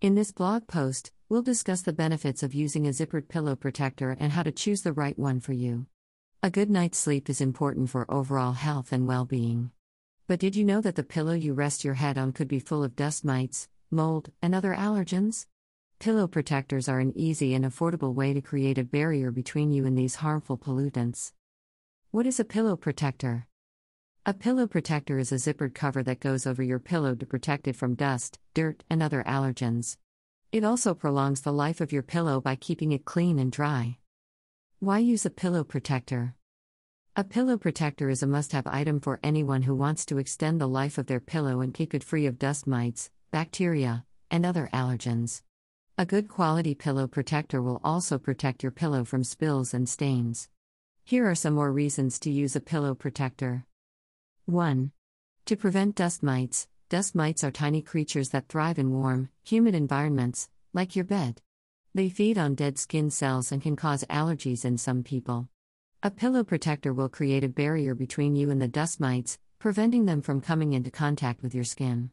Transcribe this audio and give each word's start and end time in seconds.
In 0.00 0.14
this 0.14 0.30
blog 0.30 0.68
post, 0.68 1.10
we'll 1.28 1.42
discuss 1.42 1.82
the 1.82 1.92
benefits 1.92 2.44
of 2.44 2.54
using 2.54 2.86
a 2.86 2.90
zippered 2.90 3.26
pillow 3.26 3.56
protector 3.56 4.16
and 4.20 4.30
how 4.30 4.44
to 4.44 4.52
choose 4.52 4.82
the 4.82 4.92
right 4.92 5.18
one 5.18 5.40
for 5.40 5.52
you. 5.52 5.86
A 6.40 6.50
good 6.50 6.70
night's 6.70 6.98
sleep 6.98 7.28
is 7.28 7.40
important 7.40 7.90
for 7.90 8.08
overall 8.08 8.52
health 8.52 8.92
and 8.92 9.08
well 9.08 9.24
being. 9.24 9.72
But 10.28 10.38
did 10.38 10.54
you 10.54 10.64
know 10.64 10.80
that 10.82 10.94
the 10.94 11.02
pillow 11.02 11.32
you 11.32 11.52
rest 11.52 11.82
your 11.82 11.94
head 11.94 12.16
on 12.16 12.30
could 12.30 12.46
be 12.46 12.60
full 12.60 12.84
of 12.84 12.94
dust 12.94 13.24
mites, 13.24 13.68
mold, 13.90 14.30
and 14.40 14.54
other 14.54 14.72
allergens? 14.72 15.46
Pillow 15.98 16.28
protectors 16.28 16.88
are 16.88 17.00
an 17.00 17.12
easy 17.16 17.52
and 17.52 17.64
affordable 17.64 18.14
way 18.14 18.32
to 18.32 18.40
create 18.40 18.78
a 18.78 18.84
barrier 18.84 19.32
between 19.32 19.72
you 19.72 19.84
and 19.84 19.98
these 19.98 20.14
harmful 20.14 20.56
pollutants. 20.56 21.32
What 22.12 22.24
is 22.24 22.38
a 22.38 22.44
pillow 22.44 22.76
protector? 22.76 23.47
A 24.28 24.34
pillow 24.34 24.66
protector 24.66 25.18
is 25.18 25.32
a 25.32 25.36
zippered 25.36 25.74
cover 25.74 26.02
that 26.02 26.20
goes 26.20 26.46
over 26.46 26.62
your 26.62 26.78
pillow 26.78 27.14
to 27.14 27.24
protect 27.24 27.66
it 27.66 27.76
from 27.76 27.94
dust, 27.94 28.38
dirt, 28.52 28.84
and 28.90 29.02
other 29.02 29.22
allergens. 29.26 29.96
It 30.52 30.64
also 30.64 30.92
prolongs 30.92 31.40
the 31.40 31.50
life 31.50 31.80
of 31.80 31.92
your 31.92 32.02
pillow 32.02 32.38
by 32.38 32.54
keeping 32.54 32.92
it 32.92 33.06
clean 33.06 33.38
and 33.38 33.50
dry. 33.50 33.96
Why 34.80 34.98
use 34.98 35.24
a 35.24 35.30
pillow 35.30 35.64
protector? 35.64 36.34
A 37.16 37.24
pillow 37.24 37.56
protector 37.56 38.10
is 38.10 38.22
a 38.22 38.26
must 38.26 38.52
have 38.52 38.66
item 38.66 39.00
for 39.00 39.18
anyone 39.22 39.62
who 39.62 39.74
wants 39.74 40.04
to 40.04 40.18
extend 40.18 40.60
the 40.60 40.68
life 40.68 40.98
of 40.98 41.06
their 41.06 41.20
pillow 41.20 41.62
and 41.62 41.72
keep 41.72 41.94
it 41.94 42.04
free 42.04 42.26
of 42.26 42.38
dust 42.38 42.66
mites, 42.66 43.10
bacteria, 43.30 44.04
and 44.30 44.44
other 44.44 44.68
allergens. 44.74 45.40
A 45.96 46.04
good 46.04 46.28
quality 46.28 46.74
pillow 46.74 47.06
protector 47.06 47.62
will 47.62 47.80
also 47.82 48.18
protect 48.18 48.62
your 48.62 48.72
pillow 48.72 49.04
from 49.04 49.24
spills 49.24 49.72
and 49.72 49.88
stains. 49.88 50.50
Here 51.02 51.26
are 51.26 51.34
some 51.34 51.54
more 51.54 51.72
reasons 51.72 52.18
to 52.18 52.30
use 52.30 52.54
a 52.54 52.60
pillow 52.60 52.94
protector. 52.94 53.64
1. 54.48 54.92
To 55.44 55.56
prevent 55.56 55.94
dust 55.94 56.22
mites. 56.22 56.68
Dust 56.88 57.14
mites 57.14 57.44
are 57.44 57.50
tiny 57.50 57.82
creatures 57.82 58.30
that 58.30 58.48
thrive 58.48 58.78
in 58.78 58.90
warm, 58.94 59.28
humid 59.44 59.74
environments, 59.74 60.48
like 60.72 60.96
your 60.96 61.04
bed. 61.04 61.42
They 61.94 62.08
feed 62.08 62.38
on 62.38 62.54
dead 62.54 62.78
skin 62.78 63.10
cells 63.10 63.52
and 63.52 63.60
can 63.60 63.76
cause 63.76 64.04
allergies 64.08 64.64
in 64.64 64.78
some 64.78 65.02
people. 65.02 65.50
A 66.02 66.10
pillow 66.10 66.44
protector 66.44 66.94
will 66.94 67.10
create 67.10 67.44
a 67.44 67.48
barrier 67.50 67.94
between 67.94 68.36
you 68.36 68.50
and 68.50 68.62
the 68.62 68.68
dust 68.68 69.00
mites, 69.00 69.38
preventing 69.58 70.06
them 70.06 70.22
from 70.22 70.40
coming 70.40 70.72
into 70.72 70.90
contact 70.90 71.42
with 71.42 71.54
your 71.54 71.64
skin. 71.64 72.10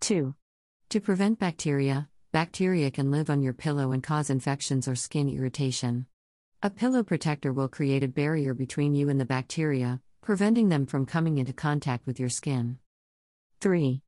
2. 0.00 0.34
To 0.90 1.00
prevent 1.00 1.38
bacteria, 1.38 2.10
bacteria 2.32 2.90
can 2.90 3.10
live 3.10 3.30
on 3.30 3.40
your 3.40 3.54
pillow 3.54 3.92
and 3.92 4.02
cause 4.02 4.28
infections 4.28 4.86
or 4.86 4.94
skin 4.94 5.30
irritation. 5.30 6.04
A 6.62 6.68
pillow 6.68 7.02
protector 7.02 7.50
will 7.50 7.68
create 7.68 8.04
a 8.04 8.08
barrier 8.08 8.52
between 8.52 8.94
you 8.94 9.08
and 9.08 9.18
the 9.18 9.24
bacteria, 9.24 10.02
preventing 10.26 10.70
them 10.70 10.84
from 10.86 11.06
coming 11.06 11.38
into 11.38 11.52
contact 11.52 12.04
with 12.04 12.18
your 12.18 12.28
skin. 12.28 12.76
3. 13.60 14.02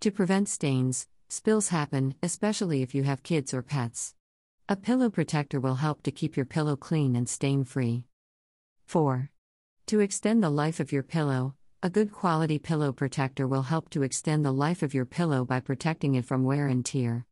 To 0.00 0.10
prevent 0.10 0.46
stains, 0.50 1.08
spills 1.30 1.68
happen, 1.68 2.14
especially 2.22 2.82
if 2.82 2.94
you 2.94 3.04
have 3.04 3.22
kids 3.22 3.54
or 3.54 3.62
pets. 3.62 4.14
A 4.68 4.76
pillow 4.76 5.08
protector 5.08 5.58
will 5.58 5.76
help 5.76 6.02
to 6.02 6.10
keep 6.10 6.36
your 6.36 6.44
pillow 6.44 6.76
clean 6.76 7.16
and 7.16 7.26
stain 7.26 7.64
free. 7.64 8.04
4. 8.84 9.30
To 9.86 10.00
extend 10.00 10.42
the 10.42 10.50
life 10.50 10.78
of 10.78 10.92
your 10.92 11.02
pillow, 11.02 11.54
a 11.82 11.88
good 11.88 12.12
quality 12.12 12.58
pillow 12.58 12.92
protector 12.92 13.48
will 13.48 13.62
help 13.62 13.88
to 13.92 14.02
extend 14.02 14.44
the 14.44 14.52
life 14.52 14.82
of 14.82 14.92
your 14.92 15.06
pillow 15.06 15.46
by 15.46 15.58
protecting 15.58 16.16
it 16.16 16.26
from 16.26 16.44
wear 16.44 16.66
and 16.66 16.84
tear. 16.84 17.24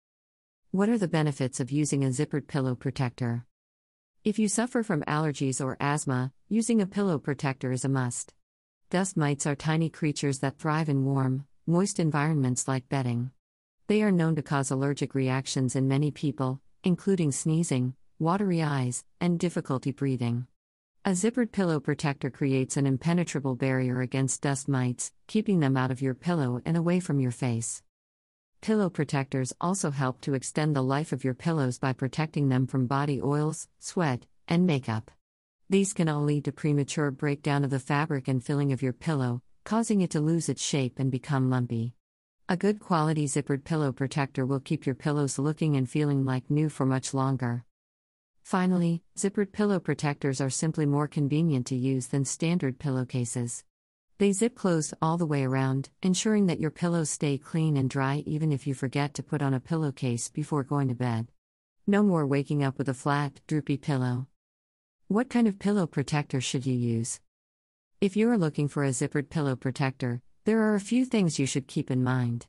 What 0.71 0.89
are 0.89 0.97
the 0.97 1.09
benefits 1.09 1.61
of 1.61 1.71
using 1.71 2.03
a 2.05 2.09
zippered 2.09 2.49
pillow 2.49 2.75
protector? 2.75 3.45
If 4.25 4.39
you 4.39 4.49
suffer 4.49 4.83
from 4.83 5.03
allergies 5.03 5.63
or 5.63 5.77
asthma, 5.79 6.33
using 6.53 6.81
a 6.83 6.87
pillow 6.87 7.17
protector 7.17 7.71
is 7.71 7.85
a 7.85 7.89
must. 7.89 8.35
Dust 8.91 9.17
mites 9.17 9.47
are 9.47 9.55
tiny 9.55 9.89
creatures 9.89 10.41
that 10.41 10.59
thrive 10.59 10.89
in 10.89 11.05
warm, 11.05 11.47
moist 11.65 12.01
environments 12.01 12.67
like 12.67 12.89
bedding. 12.89 13.31
They 13.87 14.03
are 14.03 14.11
known 14.11 14.35
to 14.35 14.43
cause 14.43 14.73
allergic 14.73 15.15
reactions 15.15 15.77
in 15.77 15.87
many 15.87 16.11
people, 16.11 16.61
including 16.83 17.31
sneezing, 17.31 17.95
watery 18.19 18.65
eyes, 18.65 19.05
and 19.21 19.39
difficulty 19.39 19.93
breathing. 19.93 20.49
A 21.05 21.11
zippered 21.11 21.53
pillow 21.53 21.79
protector 21.79 22.31
creates 22.31 22.77
an 22.77 22.85
impenetrable 22.85 23.55
barrier 23.55 24.01
against 24.01 24.43
dust 24.43 24.69
mites, 24.69 25.13
keeping 25.29 25.61
them 25.61 25.77
out 25.77 25.93
of 25.93 26.03
your 26.03 26.15
pillow 26.15 26.61
and 26.65 26.77
away 26.77 26.99
from 26.99 27.21
your 27.21 27.31
face. 27.31 27.85
Pillow 28.61 28.91
protectors 28.91 29.53
also 29.61 29.93
help 29.93 30.21
to 30.23 30.35
extend 30.35 30.75
the 30.75 30.83
life 30.83 31.13
of 31.13 31.23
your 31.23 31.35
pillows 31.35 31.79
by 31.79 31.93
protecting 31.93 32.49
them 32.49 32.67
from 32.67 32.89
body 32.89 33.23
oils, 33.23 33.69
sweat, 33.79 34.27
and 34.49 34.67
makeup. 34.67 35.13
These 35.71 35.93
can 35.93 36.09
all 36.09 36.25
lead 36.25 36.47
to 36.47 36.53
premature 36.53 37.13
breakdown 37.13 37.63
of 37.63 37.71
the 37.71 37.79
fabric 37.79 38.27
and 38.27 38.43
filling 38.43 38.73
of 38.73 38.83
your 38.83 38.93
pillow, 38.93 39.41
causing 39.63 40.01
it 40.01 40.11
to 40.11 40.21
lose 40.21 40.49
its 40.49 40.61
shape 40.61 40.99
and 40.99 41.13
become 41.13 41.49
lumpy. 41.49 41.95
A 42.49 42.57
good 42.57 42.81
quality 42.81 43.29
zippered 43.29 43.63
pillow 43.63 43.93
protector 43.93 44.45
will 44.45 44.59
keep 44.59 44.85
your 44.85 44.97
pillows 44.97 45.39
looking 45.39 45.77
and 45.77 45.89
feeling 45.89 46.25
like 46.25 46.51
new 46.51 46.71
for 46.71 46.85
much 46.87 47.15
longer. 47.15 47.65
Finally, 48.43 49.05
zippered 49.17 49.53
pillow 49.53 49.79
protectors 49.79 50.41
are 50.41 50.51
simply 50.51 50.87
more 50.87 51.07
convenient 51.07 51.67
to 51.69 51.77
use 51.77 52.09
than 52.09 52.25
standard 52.25 52.81
pillowcases. 52.81 53.63
They 54.19 54.33
zip 54.33 54.57
closed 54.57 54.95
all 55.01 55.19
the 55.19 55.25
way 55.25 55.45
around, 55.45 55.91
ensuring 56.03 56.47
that 56.47 56.59
your 56.59 56.73
pillows 56.73 57.11
stay 57.11 57.39
clean 57.39 57.77
and 57.77 57.89
dry 57.89 58.25
even 58.27 58.51
if 58.51 58.67
you 58.67 58.75
forget 58.75 59.15
to 59.15 59.23
put 59.23 59.41
on 59.41 59.55
a 59.55 59.61
pillowcase 59.61 60.31
before 60.31 60.65
going 60.65 60.89
to 60.89 60.97
bed. 60.97 61.29
No 61.87 62.03
more 62.03 62.27
waking 62.27 62.65
up 62.65 62.77
with 62.77 62.89
a 62.89 62.93
flat, 62.93 63.41
droopy 63.47 63.77
pillow. 63.77 64.27
What 65.11 65.29
kind 65.29 65.49
of 65.49 65.59
pillow 65.59 65.89
protector 65.89 66.41
should 66.41 66.65
you 66.67 66.73
use? 66.73 67.19
If 68.01 68.17
you 68.17 68.31
are 68.31 68.39
looking 68.39 68.69
for 68.69 68.85
a 68.85 68.91
zippered 68.91 69.29
pillow 69.29 69.57
protector, 69.57 70.23
there 70.45 70.61
are 70.61 70.77
a 70.77 70.81
few 70.81 71.05
things 71.05 71.37
you 71.37 71.47
should 71.47 71.67
keep 71.67 71.91
in 71.91 72.05
mind. 72.05 72.47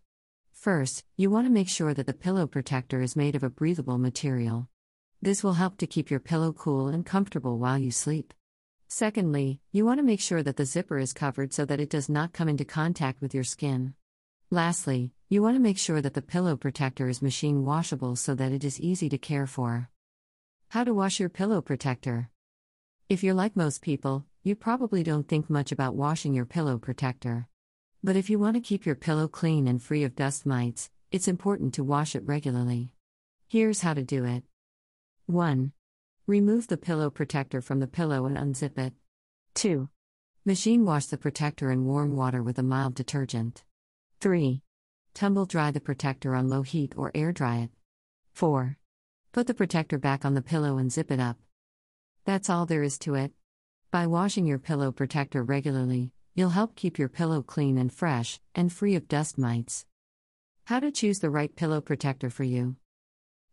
First, 0.53 1.03
you 1.17 1.31
want 1.31 1.47
to 1.47 1.51
make 1.51 1.67
sure 1.67 1.95
that 1.95 2.05
the 2.05 2.13
pillow 2.13 2.45
protector 2.45 3.01
is 3.01 3.16
made 3.16 3.33
of 3.33 3.41
a 3.41 3.49
breathable 3.49 3.97
material. 3.97 4.69
This 5.23 5.44
will 5.44 5.53
help 5.53 5.77
to 5.77 5.88
keep 5.88 6.11
your 6.11 6.19
pillow 6.19 6.53
cool 6.53 6.88
and 6.88 7.03
comfortable 7.03 7.57
while 7.57 7.79
you 7.79 7.89
sleep. 7.89 8.31
Secondly, 8.88 9.59
you 9.72 9.83
want 9.83 9.97
to 9.97 10.05
make 10.05 10.22
sure 10.22 10.43
that 10.43 10.57
the 10.57 10.66
zipper 10.66 10.99
is 10.99 11.13
covered 11.13 11.53
so 11.53 11.66
that 11.66 11.79
it 11.79 11.89
does 11.89 12.09
not 12.09 12.31
come 12.31 12.47
into 12.47 12.63
contact 12.63 13.23
with 13.23 13.33
your 13.33 13.43
skin. 13.43 13.95
Lastly, 14.51 15.13
you 15.29 15.41
want 15.41 15.55
to 15.55 15.63
make 15.63 15.79
sure 15.79 15.99
that 15.99 16.13
the 16.13 16.22
pillow 16.22 16.55
protector 16.55 17.09
is 17.09 17.23
machine 17.23 17.66
washable 17.66 18.16
so 18.16 18.35
that 18.35 18.51
it 18.51 18.63
is 18.63 18.79
easy 18.79 19.09
to 19.09 19.17
care 19.17 19.47
for. 19.47 19.89
How 20.69 20.83
to 20.83 20.93
wash 20.93 21.19
your 21.19 21.29
pillow 21.29 21.59
protector. 21.61 22.29
If 23.11 23.25
you're 23.25 23.33
like 23.33 23.57
most 23.57 23.81
people, 23.81 24.25
you 24.41 24.55
probably 24.55 25.03
don't 25.03 25.27
think 25.27 25.49
much 25.49 25.73
about 25.73 25.97
washing 25.97 26.33
your 26.33 26.45
pillow 26.45 26.77
protector. 26.77 27.49
But 28.01 28.16
if 28.16 28.29
you 28.29 28.39
want 28.39 28.55
to 28.55 28.61
keep 28.61 28.85
your 28.85 28.95
pillow 28.95 29.27
clean 29.27 29.67
and 29.67 29.83
free 29.83 30.05
of 30.05 30.16
dust 30.16 30.45
mites, 30.45 30.89
it's 31.11 31.27
important 31.27 31.73
to 31.73 31.83
wash 31.83 32.16
it 32.16 32.25
regularly. 32.25 32.94
Here's 33.49 33.81
how 33.81 33.95
to 33.95 34.01
do 34.01 34.23
it 34.23 34.45
1. 35.25 35.73
Remove 36.25 36.67
the 36.67 36.77
pillow 36.77 37.09
protector 37.09 37.59
from 37.59 37.81
the 37.81 37.85
pillow 37.85 38.25
and 38.25 38.38
unzip 38.38 38.77
it. 38.77 38.94
2. 39.55 39.89
Machine 40.45 40.85
wash 40.85 41.07
the 41.07 41.17
protector 41.17 41.69
in 41.69 41.83
warm 41.83 42.16
water 42.16 42.41
with 42.41 42.57
a 42.59 42.63
mild 42.63 42.95
detergent. 42.95 43.66
3. 44.22 44.61
Tumble 45.13 45.45
dry 45.45 45.69
the 45.69 45.81
protector 45.81 46.33
on 46.33 46.47
low 46.47 46.61
heat 46.61 46.93
or 46.95 47.11
air 47.13 47.33
dry 47.33 47.57
it. 47.57 47.72
4. 48.31 48.78
Put 49.33 49.47
the 49.47 49.53
protector 49.53 49.97
back 49.97 50.23
on 50.23 50.33
the 50.33 50.41
pillow 50.41 50.78
and 50.78 50.89
zip 50.89 51.11
it 51.11 51.19
up. 51.19 51.35
That's 52.25 52.49
all 52.49 52.65
there 52.65 52.83
is 52.83 52.99
to 52.99 53.15
it. 53.15 53.31
By 53.89 54.05
washing 54.05 54.45
your 54.45 54.59
pillow 54.59 54.91
protector 54.91 55.43
regularly, 55.43 56.11
you'll 56.35 56.49
help 56.51 56.75
keep 56.75 56.99
your 56.99 57.09
pillow 57.09 57.41
clean 57.41 57.77
and 57.77 57.91
fresh, 57.91 58.39
and 58.53 58.71
free 58.71 58.95
of 58.95 59.07
dust 59.07 59.37
mites. 59.37 59.85
How 60.65 60.79
to 60.79 60.91
choose 60.91 61.19
the 61.19 61.31
right 61.31 61.53
pillow 61.55 61.81
protector 61.81 62.29
for 62.29 62.43
you. 62.43 62.75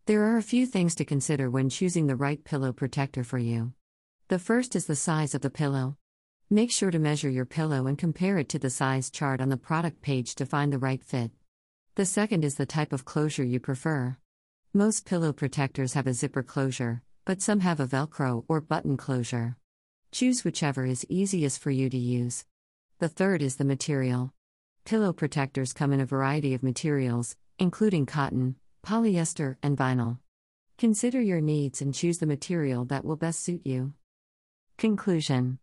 There 0.05 0.23
are 0.23 0.37
a 0.37 0.43
few 0.43 0.65
things 0.65 0.95
to 0.95 1.05
consider 1.05 1.49
when 1.49 1.69
choosing 1.69 2.07
the 2.07 2.15
right 2.15 2.43
pillow 2.43 2.71
protector 2.71 3.23
for 3.23 3.39
you. 3.39 3.73
The 4.27 4.39
first 4.39 4.75
is 4.75 4.85
the 4.85 4.95
size 4.95 5.33
of 5.33 5.41
the 5.41 5.49
pillow. 5.49 5.97
Make 6.51 6.71
sure 6.71 6.91
to 6.91 6.99
measure 6.99 7.29
your 7.29 7.45
pillow 7.45 7.87
and 7.87 7.97
compare 7.97 8.37
it 8.37 8.49
to 8.49 8.59
the 8.59 8.69
size 8.69 9.09
chart 9.09 9.41
on 9.41 9.49
the 9.49 9.57
product 9.57 10.01
page 10.01 10.35
to 10.35 10.45
find 10.45 10.71
the 10.71 10.79
right 10.79 11.03
fit. 11.03 11.31
The 11.95 12.05
second 12.05 12.45
is 12.45 12.55
the 12.55 12.65
type 12.67 12.93
of 12.93 13.03
closure 13.03 13.43
you 13.43 13.59
prefer. 13.59 14.17
Most 14.73 15.05
pillow 15.05 15.33
protectors 15.33 15.93
have 15.93 16.07
a 16.07 16.13
zipper 16.13 16.43
closure, 16.43 17.01
but 17.25 17.41
some 17.41 17.59
have 17.59 17.79
a 17.79 17.87
Velcro 17.87 18.43
or 18.47 18.61
button 18.61 18.97
closure. 18.97 19.57
Choose 20.11 20.43
whichever 20.43 20.85
is 20.85 21.05
easiest 21.09 21.59
for 21.61 21.71
you 21.71 21.89
to 21.89 21.97
use. 21.97 22.45
The 22.99 23.09
third 23.09 23.41
is 23.41 23.57
the 23.57 23.65
material. 23.65 24.33
Pillow 24.85 25.13
protectors 25.13 25.73
come 25.73 25.93
in 25.93 25.99
a 25.99 26.05
variety 26.05 26.53
of 26.53 26.63
materials, 26.63 27.35
including 27.59 28.05
cotton, 28.05 28.55
polyester, 28.85 29.57
and 29.61 29.77
vinyl. 29.77 30.17
Consider 30.77 31.21
your 31.21 31.41
needs 31.41 31.81
and 31.81 31.93
choose 31.93 32.17
the 32.17 32.25
material 32.25 32.85
that 32.85 33.05
will 33.05 33.15
best 33.15 33.41
suit 33.41 33.61
you. 33.65 33.93
Conclusion 34.77 35.59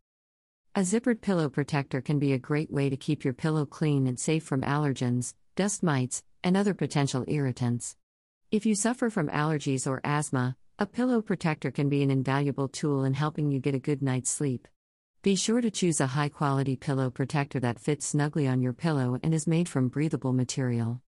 A 0.75 0.81
zippered 0.81 1.23
pillow 1.23 1.49
protector 1.49 2.01
can 2.01 2.19
be 2.19 2.33
a 2.33 2.39
great 2.39 2.71
way 2.71 2.91
to 2.91 2.97
keep 2.97 3.25
your 3.25 3.33
pillow 3.33 3.65
clean 3.65 4.07
and 4.07 4.21
safe 4.21 4.45
from 4.45 4.61
allergens, 4.61 5.35
dust 5.57 5.83
mites, 5.83 6.23
and 6.45 6.57
other 6.57 6.75
potential 6.75 7.25
irritants. 7.27 7.97
If 8.51 8.65
you 8.65 8.75
suffer 8.75 9.11
from 9.11 9.29
allergies 9.29 9.87
or 9.87 10.01
asthma, 10.05 10.57
a 10.79 10.85
pillow 10.85 11.23
protector 11.23 11.71
can 11.71 11.89
be 11.89 12.03
an 12.03 12.11
invaluable 12.11 12.69
tool 12.69 13.05
in 13.05 13.15
helping 13.15 13.51
you 13.51 13.59
get 13.59 13.75
a 13.75 13.79
good 13.79 14.03
night's 14.03 14.29
sleep. 14.29 14.69
Be 15.23 15.35
sure 15.35 15.63
to 15.63 15.71
choose 15.71 16.03
a 16.03 16.09
high 16.09 16.29
quality 16.29 16.77
pillow 16.77 17.09
protector 17.09 17.59
that 17.61 17.81
fits 17.81 18.05
snugly 18.05 18.47
on 18.47 18.61
your 18.61 18.75
pillow 18.75 19.19
and 19.23 19.33
is 19.33 19.47
made 19.47 19.71
from 19.71 19.89
breathable 19.89 20.35
material. 20.35 21.01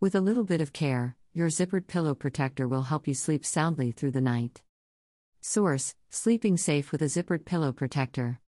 With 0.00 0.16
a 0.16 0.20
little 0.20 0.42
bit 0.42 0.60
of 0.60 0.72
care, 0.72 1.14
your 1.32 1.50
zippered 1.50 1.86
pillow 1.86 2.16
protector 2.16 2.66
will 2.66 2.82
help 2.82 3.06
you 3.06 3.14
sleep 3.14 3.46
soundly 3.46 3.92
through 3.92 4.10
the 4.10 4.20
night. 4.20 4.62
Source 5.40 5.94
Sleeping 6.10 6.56
Safe 6.56 6.90
with 6.90 7.00
a 7.00 7.06
Zippered 7.06 7.44
Pillow 7.44 7.72
Protector. 7.72 8.40